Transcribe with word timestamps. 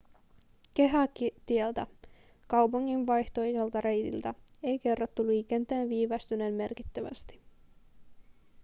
kehätieltä 0.73 1.87
kaupungin 2.47 3.07
vaihtoehtoiselta 3.07 3.81
reitiltä 3.81 4.33
ei 4.63 4.79
kerrottu 4.79 5.27
liikenteen 5.27 5.89
viivästyneen 5.89 6.53
merkittävästi 6.53 7.41